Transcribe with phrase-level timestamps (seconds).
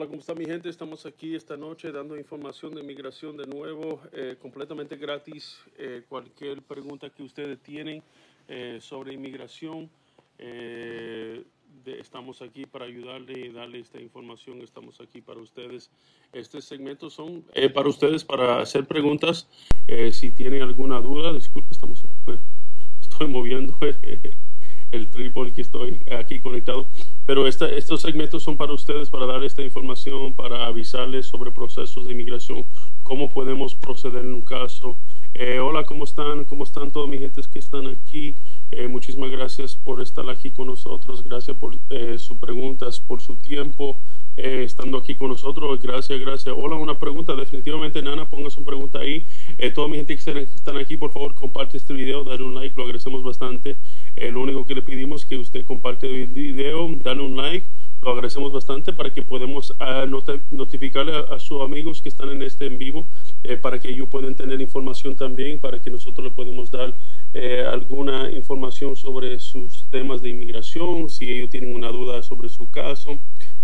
[0.00, 0.70] Hola, ¿cómo está mi gente?
[0.70, 5.58] Estamos aquí esta noche dando información de migración de nuevo, eh, completamente gratis.
[5.76, 8.02] Eh, cualquier pregunta que ustedes tienen
[8.48, 9.90] eh, sobre inmigración,
[11.84, 14.62] estamos aquí para ayudarle y darle esta información.
[14.62, 15.90] Estamos aquí para ustedes.
[16.32, 19.50] Este segmento son para ustedes para hacer preguntas.
[20.12, 22.06] si tienen alguna duda, disculpe, estamos,
[23.02, 23.78] estoy moviendo
[24.92, 26.88] el trípode que estoy aquí conectado.
[27.30, 32.12] Pero estos segmentos son para ustedes, para dar esta información, para avisarles sobre procesos de
[32.12, 32.66] inmigración,
[33.04, 34.98] cómo podemos proceder en un caso.
[35.32, 36.44] Eh, hola, ¿cómo están?
[36.44, 38.34] ¿Cómo están todos mis gentes que están aquí?
[38.72, 41.22] Eh, muchísimas gracias por estar aquí con nosotros.
[41.22, 44.00] Gracias por eh, sus preguntas, por su tiempo.
[44.36, 45.80] estando aquí con nosotros.
[45.80, 46.52] Gracias, gracias.
[46.58, 47.36] Hola, una pregunta.
[47.36, 49.24] Definitivamente, Nana, ponga su pregunta ahí.
[49.72, 52.82] toda mi gente que están aquí, por favor, comparte este video, dale un like, lo
[52.82, 53.76] agradecemos bastante.
[54.30, 57.66] Lo único que le pedimos es que usted comparte el video, dale un like,
[58.02, 60.06] lo agradecemos bastante para que podamos uh,
[60.50, 63.08] notificarle a, sus amigos que están en este en vivo
[63.44, 66.94] eh, para que ellos puedan tener información también, para que nosotros le podemos dar
[67.34, 72.70] eh, alguna información sobre sus temas de inmigración, si ellos tienen una duda sobre su
[72.70, 73.18] caso.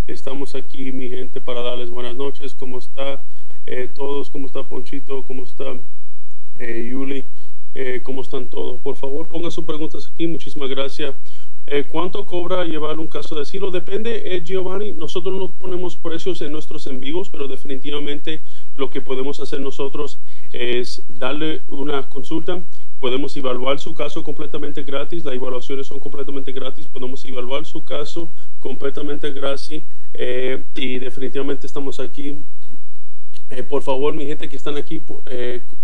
[0.06, 2.54] Estamos aquí, mi gente, para darles buenas noches.
[2.54, 3.25] ¿Cómo está
[3.66, 4.31] eh, todos?
[4.31, 5.25] ¿Cómo está Ponchito?
[5.26, 5.81] ¿Cómo está
[6.58, 7.25] Yuli?
[8.03, 8.81] ¿Cómo están todos?
[8.81, 10.26] Por favor, pongan sus preguntas aquí.
[10.26, 11.14] Muchísimas gracias.
[11.69, 13.72] Eh, ¿Cuánto cobra llevar un caso de asilo?
[13.72, 14.92] Depende, eh, Giovanni.
[14.92, 18.41] Nosotros no ponemos precios en nuestros envíos, pero definitivamente
[18.76, 20.20] lo que podemos hacer nosotros
[20.53, 22.64] es darle una consulta.
[23.00, 25.25] Podemos evaluar su caso completamente gratis.
[25.25, 26.87] Las evaluaciones son completamente gratis.
[26.87, 29.82] Podemos evaluar su caso completamente gratis.
[30.14, 32.38] Eh, y definitivamente estamos aquí.
[33.69, 35.00] por favor, mi gente que están aquí,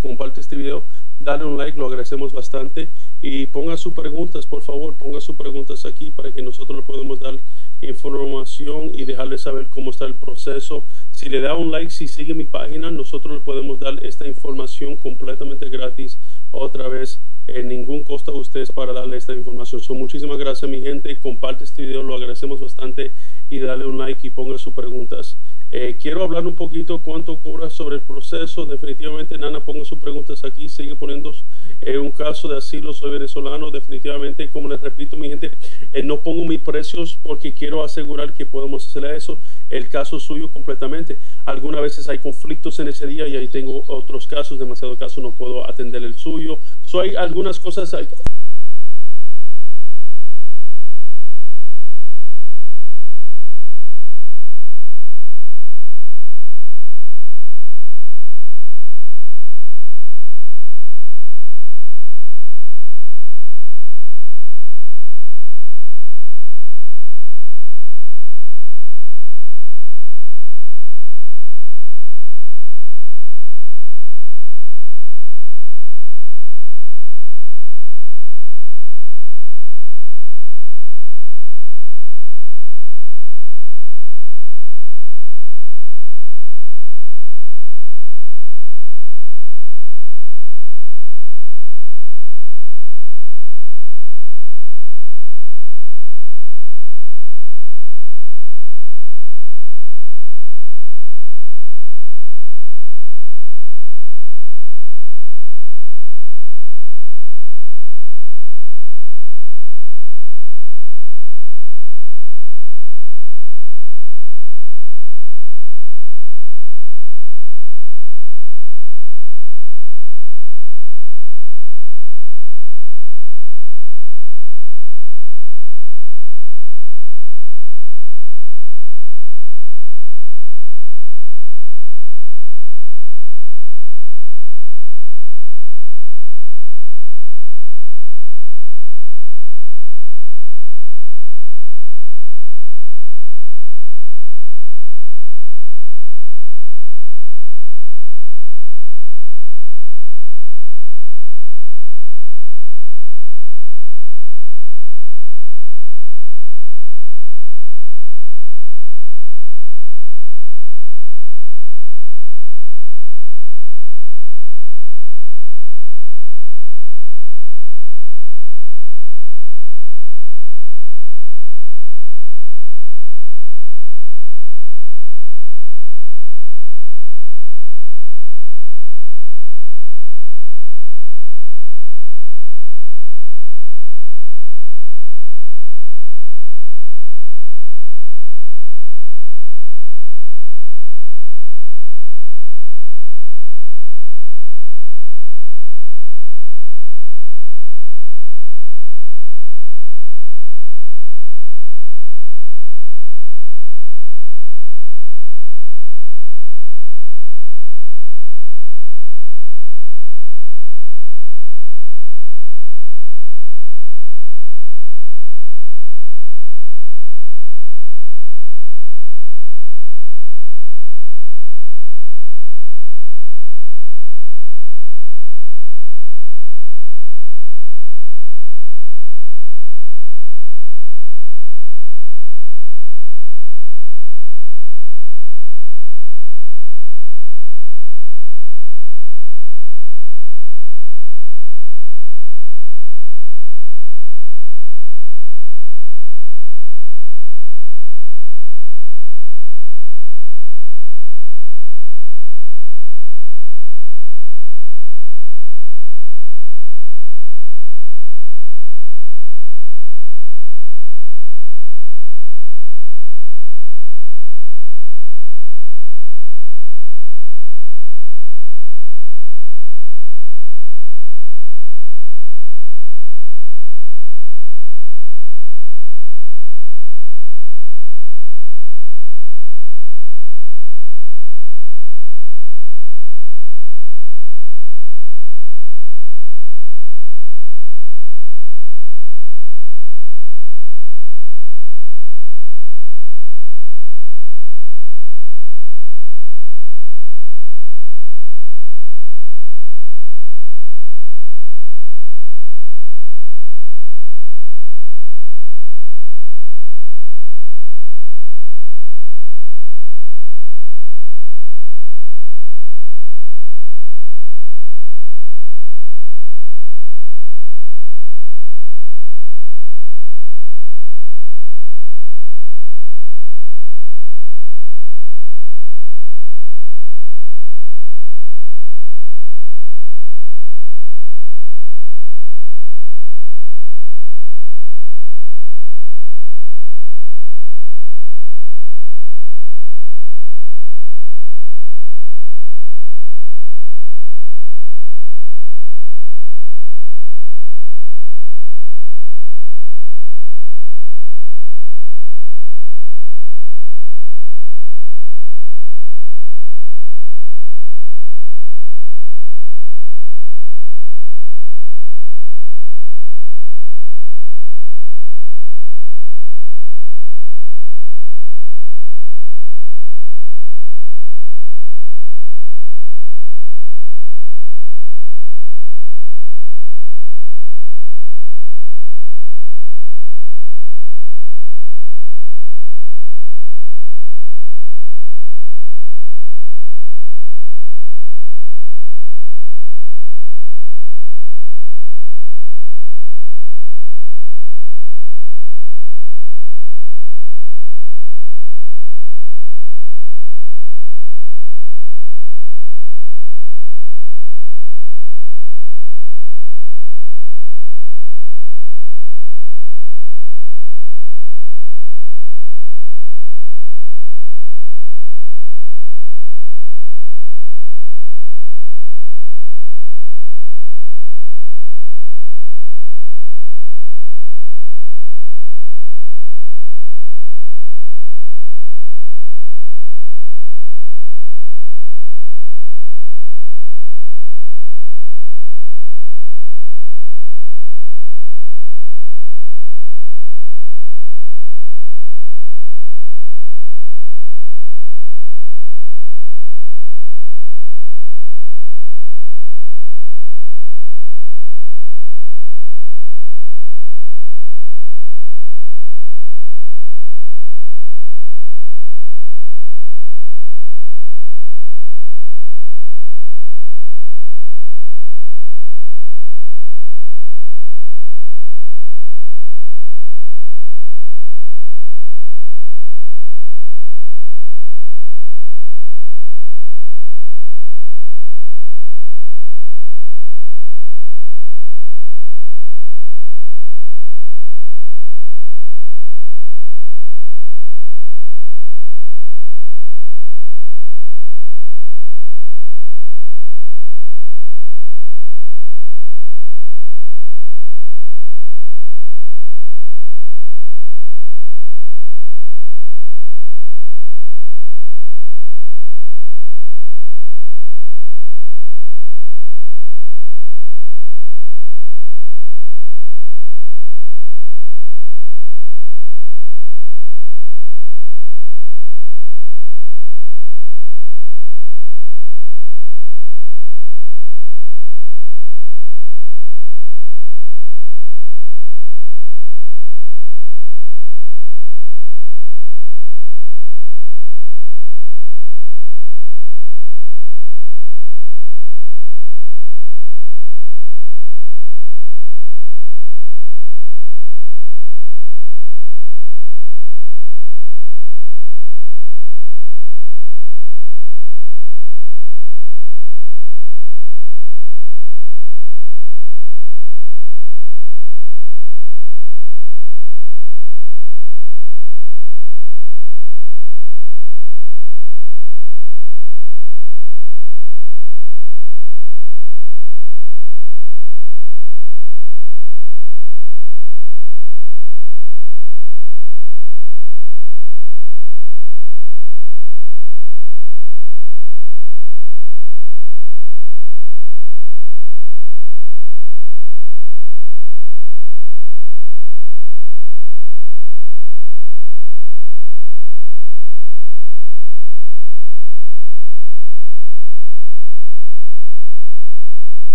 [0.00, 0.86] comparte este video
[1.22, 2.90] dale un like, lo agradecemos bastante
[3.20, 7.20] y ponga sus preguntas, por favor, ponga sus preguntas aquí para que nosotros le podamos
[7.20, 7.36] dar
[7.80, 10.86] información y dejarle saber cómo está el proceso.
[11.10, 14.96] Si le da un like, si sigue mi página, nosotros le podemos dar esta información
[14.96, 16.18] completamente gratis
[16.50, 19.80] otra vez en ningún costo a ustedes para darle esta información.
[19.80, 23.12] So, muchísimas gracias mi gente, comparte este video, lo agradecemos bastante
[23.50, 25.38] y dale un like y ponga sus preguntas.
[25.74, 28.66] Eh, quiero hablar un poquito cuánto cobra sobre el proceso.
[28.66, 30.68] Definitivamente, Nana, ponga sus preguntas aquí.
[30.68, 31.32] Sigue poniendo
[31.80, 32.92] eh, un caso de asilo.
[32.92, 33.70] Soy venezolano.
[33.70, 35.50] Definitivamente, como les repito, mi gente,
[35.92, 39.40] eh, no pongo mis precios porque quiero asegurar que podemos hacer eso.
[39.70, 41.18] El caso suyo completamente.
[41.46, 45.34] Algunas veces hay conflictos en ese día y ahí tengo otros casos, demasiados casos, no
[45.34, 46.60] puedo atender el suyo.
[46.84, 47.94] So, hay algunas cosas.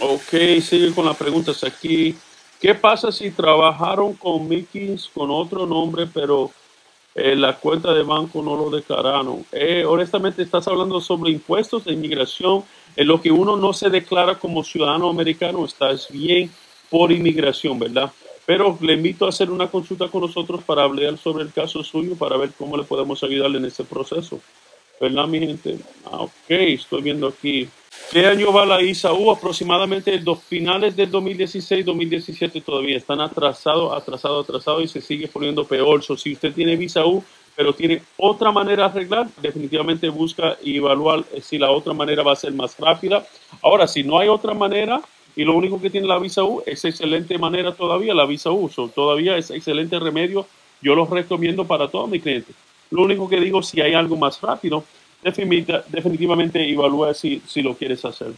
[0.00, 2.14] Ok, sigue con las preguntas aquí.
[2.60, 6.50] ¿Qué pasa si trabajaron con Mickey's con otro nombre, pero
[7.14, 9.46] eh, la cuenta de banco no lo declararon?
[9.52, 12.62] Eh, honestamente, estás hablando sobre impuestos de inmigración.
[12.94, 16.50] En lo que uno no se declara como ciudadano americano, estás bien
[16.90, 18.12] por inmigración, ¿verdad?
[18.44, 22.16] Pero le invito a hacer una consulta con nosotros para hablar sobre el caso suyo,
[22.16, 24.40] para ver cómo le podemos ayudarle en ese proceso.
[25.00, 25.78] ¿Verdad, mi gente?
[26.04, 27.68] Ah, ok, estoy viendo aquí.
[28.10, 29.30] ¿Qué año va la ISAU?
[29.30, 36.02] Aproximadamente los finales del 2016-2017 todavía están atrasados, atrasados, atrasados y se sigue poniendo peor.
[36.02, 37.22] So, si usted tiene visa U,
[37.56, 42.32] pero tiene otra manera de arreglar, definitivamente busca y evaluar si la otra manera va
[42.32, 43.26] a ser más rápida.
[43.62, 45.00] Ahora, si no hay otra manera,
[45.34, 48.70] y lo único que tiene la visa U es excelente manera todavía, la visa U,
[48.94, 50.46] todavía es excelente remedio.
[50.80, 52.54] Yo los recomiendo para todos mis clientes.
[52.90, 54.84] Lo único que digo, si hay algo más rápido,
[55.22, 58.32] definitivamente evalúa si, si lo quieres hacer.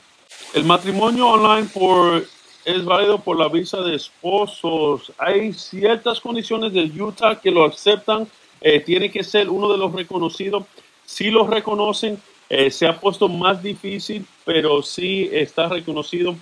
[0.54, 2.26] El matrimonio online por,
[2.64, 5.12] es válido por la visa de esposos.
[5.18, 8.26] Hay ciertas condiciones de Utah que lo aceptan.
[8.60, 10.64] Eh, tiene que ser uno de los reconocidos.
[11.04, 16.34] Si lo reconocen, eh, se ha puesto más difícil, pero sí está reconocido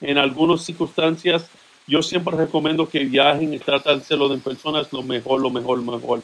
[0.00, 1.48] en algunas circunstancias,
[1.86, 6.22] yo siempre recomiendo que viajen y traten de personas lo mejor, lo mejor, lo mejor.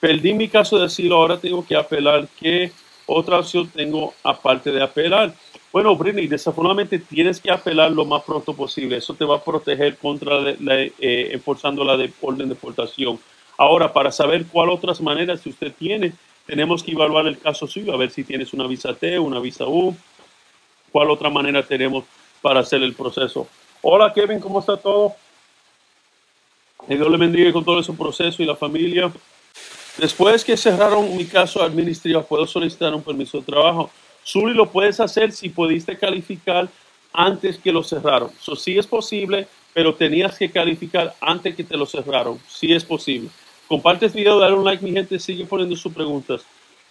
[0.00, 2.28] Perdí mi caso de asilo, ahora tengo que apelar.
[2.38, 2.72] ¿Qué
[3.06, 5.32] otra opción tengo aparte de apelar?
[5.72, 8.96] Bueno, Britney, desafortunadamente tienes que apelar lo más pronto posible.
[8.96, 13.18] Eso te va a proteger contra la, eh, enforzando la de, orden de deportación.
[13.58, 16.12] Ahora, para saber cuál otras maneras si usted tiene,
[16.46, 19.66] tenemos que evaluar el caso suyo, a ver si tienes una visa T, una visa
[19.66, 19.96] U,
[20.92, 22.04] cuál otra manera tenemos
[22.40, 23.48] para hacer el proceso.
[23.82, 25.14] Hola Kevin, ¿cómo está todo?
[26.86, 29.10] Que Dios le bendiga con todo ese proceso y la familia.
[29.98, 33.90] Después que cerraron mi caso administrativo, puedo solicitar un permiso de trabajo.
[34.22, 36.68] Suri lo puedes hacer si pudiste calificar
[37.12, 38.30] antes que lo cerraron.
[38.38, 42.38] Eso sí es posible, pero tenías que calificar antes que te lo cerraron.
[42.46, 43.30] Sí es posible.
[43.68, 46.42] Comparte este video, dale un like, mi gente, sigue poniendo sus preguntas.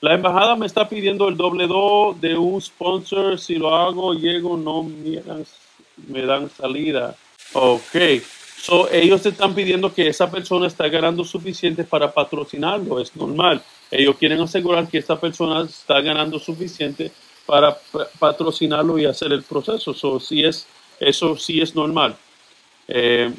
[0.01, 3.39] La embajada me está pidiendo el doble do de un sponsor.
[3.39, 5.45] Si lo hago, llego, no me dan,
[6.07, 7.15] me dan salida.
[7.53, 7.95] Ok.
[8.57, 12.99] So, ellos te están pidiendo que esa persona está ganando suficiente para patrocinarlo.
[12.99, 13.61] Es normal.
[13.91, 17.11] Ellos quieren asegurar que esta persona está ganando suficiente
[17.45, 17.77] para
[18.17, 19.93] patrocinarlo y hacer el proceso.
[19.93, 20.67] So, si es,
[20.99, 22.15] eso sí es normal.
[22.87, 23.31] Eh,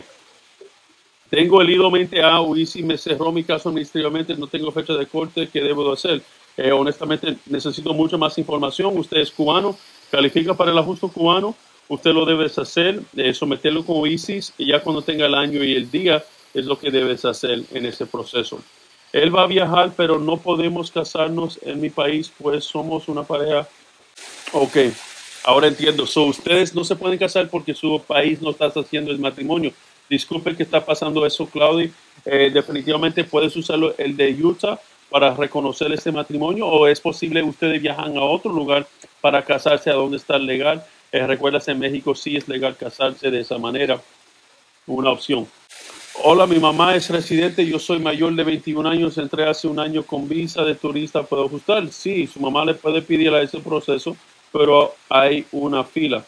[1.28, 5.48] tengo el hilo 20A, si me cerró mi caso administrativamente, no tengo fecha de corte,
[5.52, 6.22] ¿qué debo de hacer?
[6.56, 8.96] Eh, honestamente, necesito mucha más información.
[8.96, 9.76] Usted es cubano,
[10.10, 11.54] califica para el ajuste cubano.
[11.88, 15.74] Usted lo debes hacer, eh, someterlo como ISIS y ya cuando tenga el año y
[15.74, 18.60] el día es lo que debes hacer en ese proceso.
[19.12, 23.68] Él va a viajar, pero no podemos casarnos en mi país, pues somos una pareja.
[24.52, 24.76] Ok,
[25.44, 26.06] ahora entiendo.
[26.06, 29.72] So, ustedes no se pueden casar porque su país no está haciendo el matrimonio.
[30.08, 31.90] Disculpe que está pasando eso, Claudia.
[32.24, 37.80] Eh, definitivamente puedes usarlo el de Utah para reconocer este matrimonio o es posible ustedes
[37.80, 38.86] viajan a otro lugar
[39.20, 40.84] para casarse a donde está legal.
[41.12, 44.00] Eh, recuerdas, en México sí es legal casarse de esa manera,
[44.86, 45.46] una opción.
[46.22, 50.02] Hola, mi mamá es residente, yo soy mayor de 21 años, entré hace un año
[50.02, 51.86] con visa de turista, ¿puedo ajustar?
[51.92, 54.16] Sí, su mamá le puede pedir a ese proceso,
[54.50, 56.24] pero hay una fila.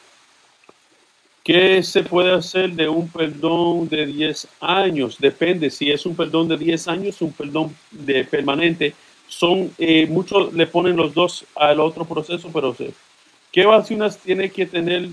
[1.42, 5.16] ¿Qué se puede hacer de un perdón de 10 años?
[5.18, 8.94] Depende, si es un perdón de 10 años, un perdón de permanente.
[9.26, 12.76] Son, eh, muchos le ponen los dos al otro proceso, pero
[13.52, 15.08] ¿qué vacunas tiene que tener?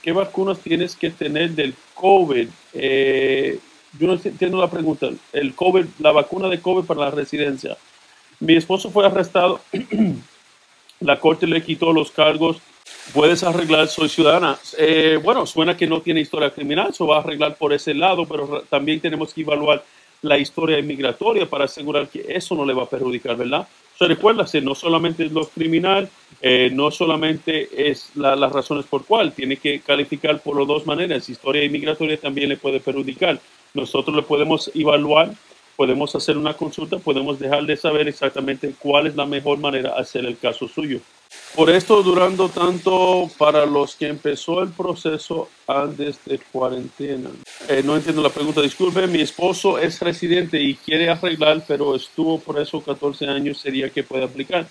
[0.00, 2.48] ¿Qué vacunas tienes que tener del COVID?
[2.74, 3.58] Eh,
[3.98, 5.08] yo no entiendo la pregunta.
[5.32, 7.76] El COVID, la vacuna de COVID para la residencia.
[8.40, 9.60] Mi esposo fue arrestado.
[11.00, 12.62] la corte le quitó los cargos
[13.12, 14.58] puedes arreglar, soy ciudadana.
[14.78, 18.26] Eh, bueno, suena que no tiene historia criminal, eso va a arreglar por ese lado,
[18.26, 19.82] pero también tenemos que evaluar
[20.22, 23.66] la historia migratoria para asegurar que eso no le va a perjudicar, ¿verdad?
[23.98, 26.08] O sea, no solamente es lo criminal,
[26.44, 31.28] eh, no solamente es las razones por cuál, tiene que calificar por las dos maneras.
[31.28, 33.40] Historia migratoria también le puede perjudicar.
[33.74, 35.30] Nosotros le podemos evaluar,
[35.76, 40.00] podemos hacer una consulta, podemos dejar de saber exactamente cuál es la mejor manera de
[40.00, 40.98] hacer el caso suyo.
[41.54, 47.30] Por esto durando tanto para los que empezó el proceso antes de cuarentena.
[47.68, 52.40] Eh, no entiendo la pregunta, disculpe, mi esposo es residente y quiere arreglar, pero estuvo
[52.40, 54.66] por eso 14 años, sería que puede aplicar.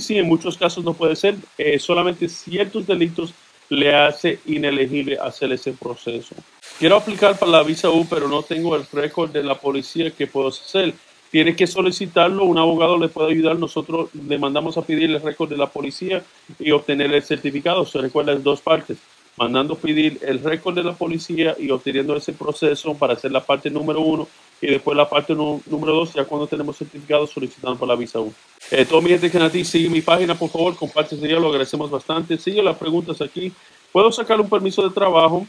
[0.00, 3.34] Sí, en muchos casos no puede ser, eh, solamente ciertos delitos
[3.68, 6.34] le hace inelegible hacer ese proceso.
[6.78, 10.26] Quiero aplicar para la visa U, pero no tengo el récord de la policía que
[10.26, 10.94] puedo hacer
[11.32, 15.48] tiene que solicitarlo, un abogado le puede ayudar, nosotros le mandamos a pedir el récord
[15.48, 16.22] de la policía
[16.58, 17.86] y obtener el certificado.
[17.86, 18.98] Se recuerda en dos partes.
[19.38, 23.70] mandando pedir el récord de la policía y obteniendo ese proceso para hacer la parte
[23.70, 24.28] número uno
[24.62, 28.32] y después la parte número dos, ya cuando tenemos certificado solicitando para la visa 1.
[28.70, 31.48] Eh, todo mi gente que ti, sigue mi página, por favor, comparte ese día, lo
[31.48, 32.38] agradecemos bastante.
[32.38, 33.52] Sigue las preguntas aquí.
[33.90, 35.46] ¿Puedo sacar un permiso de trabajo?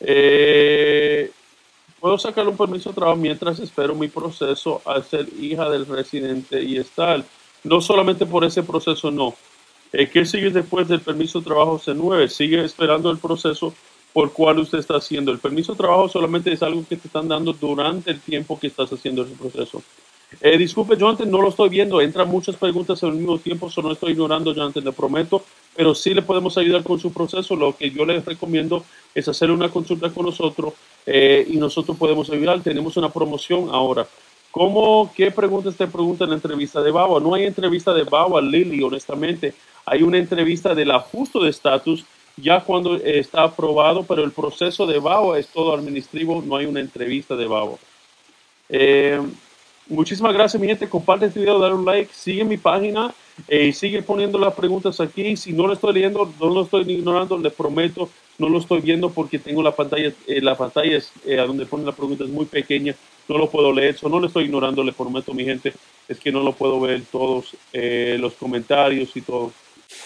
[0.00, 1.30] Eh,
[2.04, 6.62] Puedo sacar un permiso de trabajo mientras espero mi proceso al ser hija del residente
[6.62, 7.24] y estar.
[7.62, 9.34] No solamente por ese proceso, no.
[9.90, 12.28] Eh, ¿Qué sigue después del permiso de trabajo C9?
[12.28, 13.72] Sigue esperando el proceso
[14.14, 15.32] por cual usted está haciendo.
[15.32, 18.68] El permiso de trabajo solamente es algo que te están dando durante el tiempo que
[18.68, 19.82] estás haciendo ese proceso.
[20.40, 22.00] Eh, disculpe, Jonathan, no lo estoy viendo.
[22.00, 25.42] Entran muchas preguntas al mismo tiempo, solo no estoy ignorando, Jonathan, le prometo.
[25.74, 27.56] Pero sí le podemos ayudar con su proceso.
[27.56, 30.74] Lo que yo les recomiendo es hacer una consulta con nosotros
[31.06, 32.62] eh, y nosotros podemos ayudar.
[32.62, 34.06] Tenemos una promoción ahora.
[34.52, 37.18] ¿Cómo, qué preguntas te preguntan en la entrevista de BAWA?
[37.18, 39.54] No hay entrevista de BAWA, Lily, honestamente.
[39.84, 42.04] Hay una entrevista del ajuste de estatus
[42.36, 46.80] ya cuando está aprobado, pero el proceso de BAO es todo administrativo, no hay una
[46.80, 47.78] entrevista de BAO.
[48.68, 49.20] Eh,
[49.88, 50.88] muchísimas gracias, mi gente.
[50.88, 53.14] Comparte este video, dale un like, sigue mi página
[53.48, 55.36] eh, y sigue poniendo las preguntas aquí.
[55.36, 58.08] Si no lo estoy leyendo, no lo estoy ignorando, les prometo,
[58.38, 61.86] no lo estoy viendo porque tengo la pantalla, eh, la pantalla es, a donde ponen
[61.86, 62.96] la pregunta es muy pequeña,
[63.28, 65.72] no lo puedo leer, eso no lo estoy ignorando, les prometo, mi gente,
[66.08, 69.52] es que no lo puedo ver todos los comentarios y todo.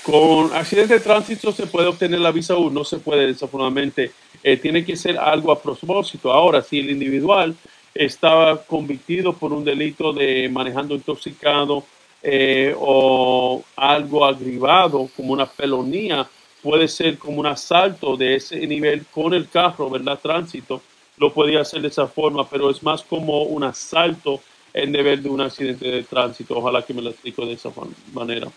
[0.08, 4.12] Con accidente de tránsito se puede obtener la visa U, no se puede desafortunadamente.
[4.42, 6.32] Eh, tiene que ser algo a propósito.
[6.32, 7.54] Ahora, si el individual
[7.94, 11.84] estaba convictido por un delito de manejando intoxicado
[12.22, 16.26] eh, o algo agrivado, como una felonía,
[16.62, 20.18] puede ser como un asalto de ese nivel con el carro, ¿verdad?
[20.22, 20.80] Tránsito,
[21.18, 24.40] lo podía hacer de esa forma, pero es más como un asalto
[24.72, 26.56] en nivel de un accidente de tránsito.
[26.56, 27.70] Ojalá que me lo explico de esa
[28.14, 28.48] manera.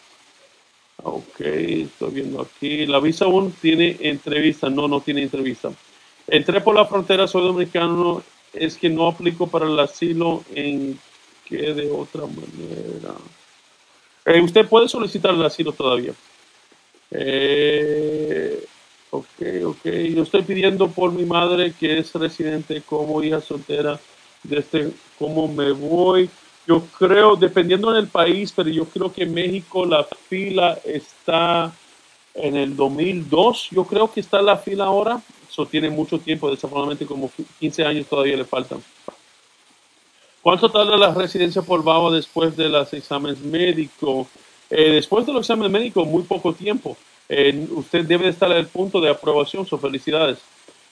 [1.04, 2.86] Ok, estoy viendo aquí.
[2.86, 4.70] La visa 1 tiene entrevista.
[4.70, 5.72] No, no tiene entrevista.
[6.28, 8.24] Entré por la frontera, soy dominicano.
[8.54, 10.99] Es que no aplico para el asilo en
[11.45, 13.16] que de otra manera.
[14.26, 16.14] Eh, usted puede solicitar el asilo todavía.
[17.10, 18.66] Eh,
[19.10, 19.86] ok, ok.
[20.14, 23.99] Yo estoy pidiendo por mi madre que es residente como hija soltera.
[24.43, 26.30] Desde cómo me voy.
[26.68, 31.74] Yo creo, dependiendo del país, pero yo creo que en México la fila está
[32.34, 33.70] en el 2002.
[33.72, 35.22] Yo creo que está la fila ahora.
[35.49, 38.82] Eso tiene mucho tiempo, desafortunadamente como 15 años todavía le faltan.
[40.41, 44.28] ¿Cuánto tarda la residencia por BABA después de los exámenes médicos?
[44.70, 46.95] Eh, después de los exámenes médicos, muy poco tiempo.
[47.72, 50.39] Usted debe estar al punto de aprobación, so felicidades.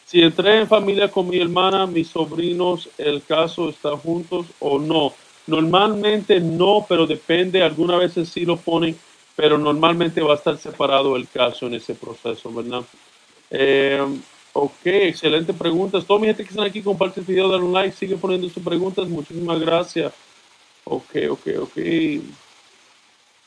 [0.06, 5.14] Si entré en familia con mi hermana, mis sobrinos, ¿el caso está juntos o no?
[5.50, 8.96] Normalmente no, pero depende, algunas veces sí lo ponen,
[9.36, 12.84] pero normalmente va a estar separado el caso en ese proceso, ¿verdad?
[13.50, 14.00] Eh,
[14.54, 16.06] ok, excelente preguntas.
[16.06, 18.64] Toda mi gente que están aquí, comparte el video, dale un like, sigue poniendo sus
[18.64, 19.08] preguntas.
[19.08, 20.14] Muchísimas gracias.
[20.84, 21.78] Ok, ok, ok.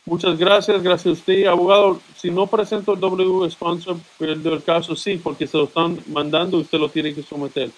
[0.04, 2.00] Muchas gracias, gracias a usted, abogado.
[2.16, 6.78] Si no presento el W sponsor del caso, sí, porque se lo están mandando, usted
[6.78, 7.70] lo tiene que someter.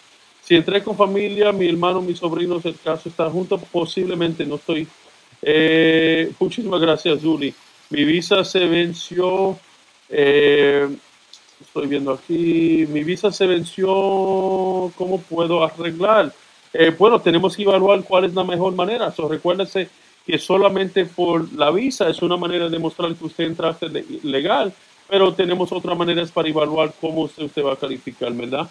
[0.45, 4.86] Si entré con familia, mi hermano, mis sobrinos, el caso está junto, posiblemente no estoy.
[5.40, 7.55] Eh, muchísimas gracias, Julie.
[7.88, 9.59] Mi visa se venció.
[10.11, 10.86] Eh,
[11.61, 12.86] estoy viendo aquí.
[12.90, 13.88] Mi visa se venció.
[14.97, 16.30] ¿Cómo puedo arreglar?
[16.74, 19.11] Eh, bueno, tenemos que evaluar cuál es la mejor manera.
[19.12, 19.88] So, recuérdese
[20.26, 23.88] que solamente por la visa es una manera de demostrar que usted entraste
[24.22, 24.74] legal,
[25.09, 28.68] pero tenemos otras maneras para evaluar cómo usted, usted va a calificar, ¿verdad?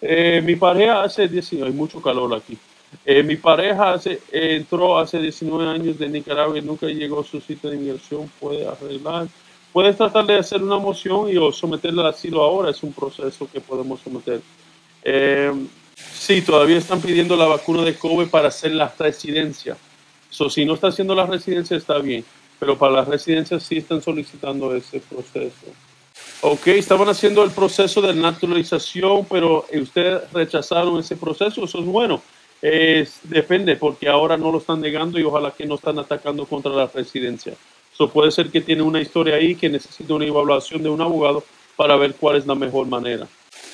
[0.00, 2.56] Eh, mi pareja hace 19, hay mucho calor aquí.
[3.04, 7.40] Eh, mi pareja hace, entró hace 19 años de Nicaragua y nunca llegó a su
[7.40, 8.30] sitio de inmigración.
[8.40, 9.28] Puede arreglar.
[9.72, 12.70] Puedes tratar de hacer una moción y o someterle al asilo ahora.
[12.70, 14.40] Es un proceso que podemos someter.
[15.02, 15.52] Eh,
[15.96, 19.76] sí, todavía están pidiendo la vacuna de COVID para hacer la residencia.
[20.30, 22.24] So, si no está haciendo la residencia, está bien.
[22.58, 25.66] Pero para la residencia sí están solicitando ese proceso.
[26.40, 31.64] Ok, estaban haciendo el proceso de naturalización, pero ustedes rechazaron ese proceso.
[31.64, 32.22] Eso es bueno.
[33.24, 36.86] depende, porque ahora no lo están negando y ojalá que no están atacando contra la
[36.86, 37.54] residencia.
[37.92, 41.42] Eso puede ser que tiene una historia ahí que necesita una evaluación de un abogado
[41.76, 43.26] para ver cuál es la mejor manera.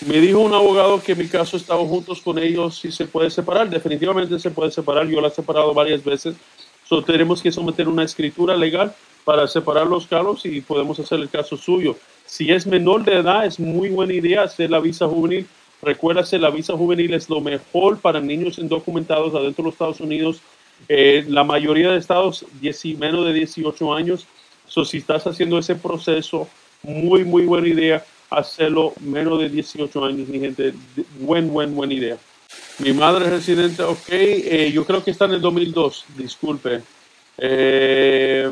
[0.06, 3.30] Me dijo un abogado que en mi caso estaba juntos con ellos si se puede
[3.30, 3.68] separar.
[3.68, 5.06] Definitivamente se puede separar.
[5.06, 6.34] Yo la he separado varias veces.
[6.88, 8.94] So, tenemos que someter una escritura legal
[9.24, 11.96] para separar los carros y podemos hacer el caso suyo.
[12.26, 15.46] Si es menor de edad, es muy buena idea hacer la visa juvenil.
[15.82, 20.40] Recuérdase, la visa juvenil es lo mejor para niños indocumentados adentro de los Estados Unidos.
[20.88, 22.44] Eh, la mayoría de estados,
[22.98, 24.26] menos de 18 años.
[24.66, 26.48] So, si estás haciendo ese proceso,
[26.82, 28.04] muy, muy buena idea.
[28.30, 30.74] hacerlo menos de 18 años, mi gente.
[31.20, 32.16] Buen, buen, buena idea.
[32.78, 36.82] Mi madre es residente, ok, eh, yo creo que está en el 2002, disculpe.
[37.38, 38.50] Eh,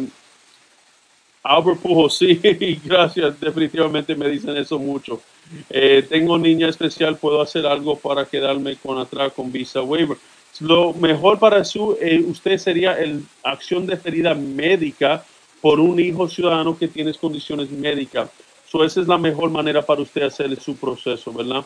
[1.42, 2.40] Albert Pujo, sí,
[2.84, 5.20] gracias, definitivamente me dicen eso mucho.
[5.68, 10.16] Eh, tengo niña especial, puedo hacer algo para quedarme con atrás con visa waiver.
[10.60, 15.24] Lo mejor para su, usted sería el acción de ferida médica
[15.60, 18.30] por un hijo ciudadano que tiene condiciones médicas.
[18.68, 21.64] So, esa es la mejor manera para usted hacer su proceso, ¿verdad?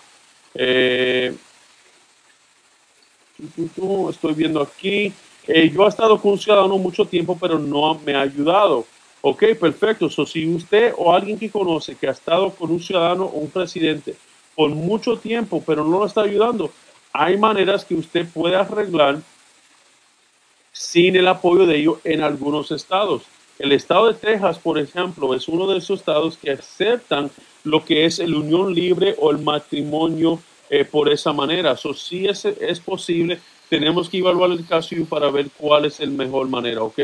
[4.11, 5.13] Estoy viendo aquí.
[5.47, 8.87] Eh, yo he estado con un ciudadano mucho tiempo, pero no me ha ayudado.
[9.29, 10.09] Ok, perfecto.
[10.09, 13.51] So, si usted o alguien que conoce que ha estado con un ciudadano o un
[13.51, 14.15] presidente
[14.55, 16.71] por mucho tiempo, pero no lo está ayudando,
[17.13, 19.19] hay maneras que usted puede arreglar
[20.71, 23.25] sin el apoyo de ellos en algunos estados.
[23.59, 27.29] El estado de Texas, por ejemplo, es uno de esos estados que aceptan
[27.65, 30.39] lo que es el unión libre o el matrimonio
[30.71, 31.77] eh, por esa manera.
[31.77, 36.07] So, si es, es posible, tenemos que evaluar el caso para ver cuál es la
[36.07, 37.01] mejor manera, ¿ok?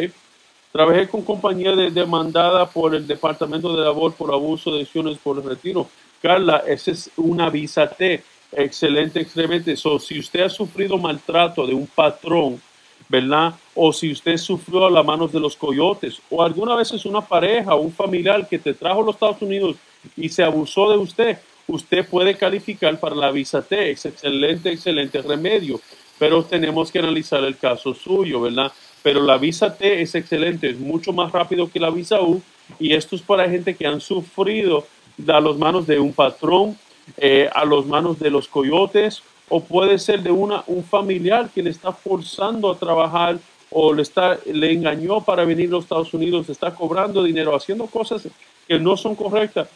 [0.72, 5.44] Trabajé con compañía de, demandada por el Departamento de Labor por abuso de decisiones por
[5.44, 5.86] retiro.
[6.22, 8.22] Carla, esa es una visa T.
[8.52, 9.76] Excelente, excelente.
[9.76, 12.60] So, si usted ha sufrido maltrato de un patrón,
[13.08, 13.54] ¿verdad?
[13.74, 17.20] O si usted sufrió a las manos de los coyotes, o alguna vez es una
[17.20, 19.76] pareja un familiar que te trajo a los Estados Unidos
[20.16, 23.90] y se abusó de usted, usted puede calificar para la visa T.
[23.90, 25.78] Es excelente, excelente remedio,
[26.18, 28.72] pero tenemos que analizar el caso suyo, ¿verdad?
[29.02, 32.40] Pero la visa T es excelente, es mucho más rápido que la visa U
[32.78, 34.86] y esto es para gente que han sufrido
[35.26, 36.78] a los manos de un patrón,
[37.16, 41.62] eh, a los manos de los coyotes o puede ser de una, un familiar que
[41.62, 43.38] le está forzando a trabajar
[43.70, 47.86] o le, está, le engañó para venir a los Estados Unidos, está cobrando dinero, haciendo
[47.86, 48.28] cosas
[48.68, 49.68] que no son correctas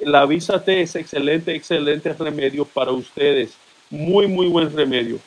[0.00, 3.52] la visa T es excelente, excelente remedio para ustedes.
[3.90, 5.18] Muy, muy buen remedio.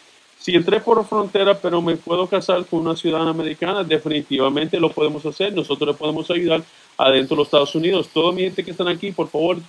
[0.44, 5.26] Si entré por frontera, pero me puedo casar con una ciudadana americana, definitivamente lo podemos
[5.26, 5.54] hacer.
[5.54, 6.62] Nosotros le podemos ayudar
[6.98, 8.10] adentro de los Estados Unidos.
[8.10, 9.60] Toda mi gente que están aquí, por favor,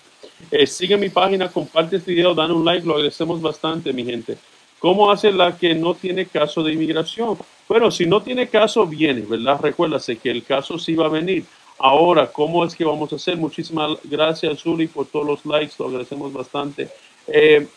[0.50, 4.36] eh, sigue mi página, comparte este video, dan un like, lo agradecemos bastante, mi gente.
[4.80, 7.38] ¿Cómo hace la que no tiene caso de inmigración?
[7.68, 9.60] Bueno, si no tiene caso, viene, ¿verdad?
[9.62, 11.44] Recuérdase que el caso sí va a venir.
[11.78, 13.36] Ahora, ¿cómo es que vamos a hacer?
[13.36, 16.88] Muchísimas gracias, Zuli, por todos los likes, lo agradecemos bastante.
[17.28, 17.68] Eh,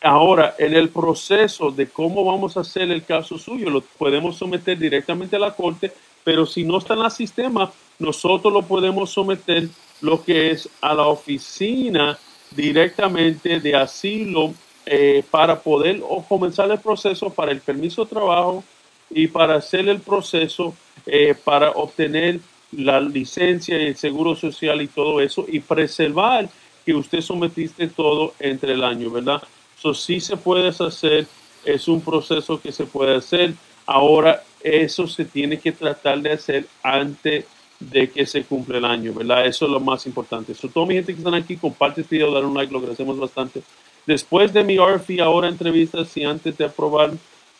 [0.00, 4.78] ahora, en el proceso de cómo vamos a hacer el caso suyo, lo podemos someter
[4.78, 5.92] directamente a la corte,
[6.24, 9.68] pero si no está en el sistema, nosotros lo podemos someter
[10.00, 12.18] lo que es a la oficina
[12.50, 14.54] directamente de asilo
[14.86, 18.64] eh, para poder comenzar el proceso para el permiso de trabajo
[19.10, 20.74] y para hacer el proceso
[21.06, 22.40] eh, para obtener
[22.72, 26.48] la licencia y el seguro social y todo eso y preservar
[26.84, 29.42] que usted sometiste todo entre el año, ¿verdad?
[29.78, 31.26] Eso sí se puede hacer,
[31.64, 33.54] es un proceso que se puede hacer.
[33.86, 37.44] Ahora, eso se tiene que tratar de hacer antes
[37.78, 39.46] de que se cumple el año, ¿verdad?
[39.46, 40.54] Eso es lo más importante.
[40.54, 43.18] So, toda mi gente que están aquí, comparte este video, dar un like, lo agradecemos
[43.18, 43.62] bastante.
[44.04, 47.12] Después de mi RFI, ahora entrevista, si antes de aprobar,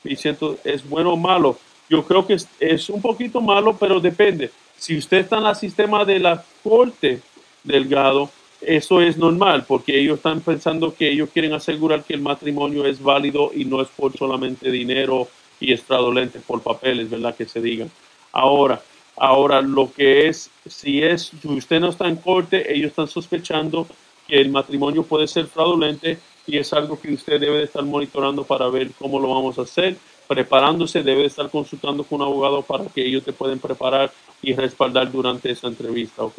[0.03, 1.59] me siento, es bueno o malo
[1.89, 4.51] yo creo que es, un poquito malo, pero depende.
[4.77, 7.21] Si usted está en el sistema de la corte
[7.65, 8.31] delgado,
[8.61, 13.03] eso es normal, porque ellos están pensando que ellos quieren asegurar que el matrimonio es
[13.03, 15.29] válido y no es por solamente dinero
[15.61, 17.35] y es fraudulente por papeles, ¿verdad?
[17.37, 17.91] Que se digan.
[18.33, 18.81] Ahora,
[19.17, 23.87] ahora lo que es, si es, si usted no está en corte, ellos están sospechando
[24.27, 28.45] que el matrimonio puede ser fraudulente y es algo que usted debe de estar monitorando
[28.45, 29.97] para ver cómo lo vamos a hacer
[30.29, 35.11] preparándose, debe estar consultando con un abogado para que ellos te pueden preparar y respaldar
[35.11, 36.39] durante esa entrevista, ¿ok?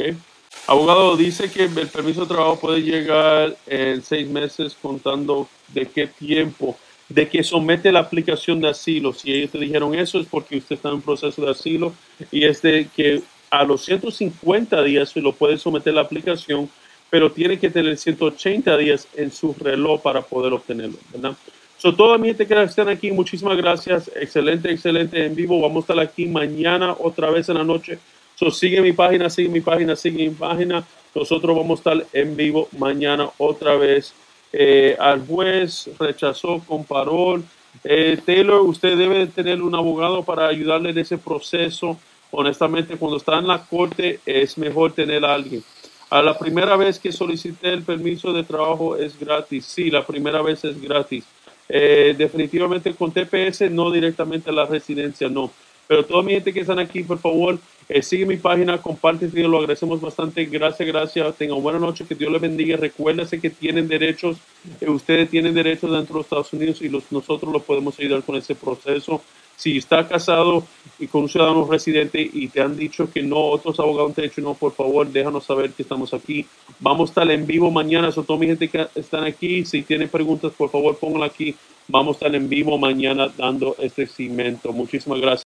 [0.67, 6.07] Abogado, dice que el permiso de trabajo puede llegar en seis meses contando de qué
[6.07, 6.77] tiempo,
[7.07, 9.13] de que somete la aplicación de asilo.
[9.13, 11.93] Si ellos te dijeron eso es porque usted está en proceso de asilo
[12.31, 16.69] y es de que a los 150 días se lo puede someter la aplicación,
[17.09, 21.35] pero tiene que tener 180 días en su reloj para poder obtenerlo, ¿verdad?
[21.79, 24.11] So, toda mi gente que están aquí, muchísimas gracias.
[24.13, 25.61] Excelente, excelente en vivo.
[25.61, 27.97] Vamos a estar aquí mañana otra vez en la noche.
[28.39, 30.87] So, sigue mi página, sigue mi página, sigue mi página.
[31.13, 34.13] Nosotros vamos a estar en vivo mañana otra vez.
[34.53, 37.43] Eh, al juez rechazó con parol.
[37.83, 41.99] Eh, Taylor, usted debe tener un abogado para ayudarle en ese proceso.
[42.31, 45.61] Honestamente, cuando está en la corte es mejor tener a alguien.
[46.09, 49.65] A la primera vez que solicité el permiso de trabajo es gratis.
[49.65, 51.25] Sí, la primera vez es gratis.
[51.67, 55.51] Eh, definitivamente con TPS, no directamente a la residencia, no.
[55.89, 57.57] Pero toda mi gente que están aquí, por favor,
[57.91, 60.45] Eh, sigue mi página, comparte lo agradecemos bastante.
[60.45, 61.35] Gracias, gracias.
[61.37, 62.77] Tengan buena noche, que Dios les bendiga.
[62.77, 64.37] Recuérdense que tienen derechos,
[64.79, 68.21] eh, ustedes tienen derechos dentro de los Estados Unidos y los, nosotros los podemos ayudar
[68.21, 69.23] con ese proceso.
[69.55, 70.67] Si está casado
[70.99, 74.29] y con un ciudadano residente y te han dicho que no, otros abogados te han
[74.29, 76.45] dicho no, por favor, déjanos saber que estamos aquí.
[76.79, 78.09] Vamos a estar en vivo mañana.
[78.09, 81.55] Eso, toda mi gente que están aquí, si tienen preguntas, por favor, pónganla aquí.
[81.87, 84.71] Vamos a estar en vivo mañana dando este segmento.
[84.73, 85.58] Muchísimas gracias.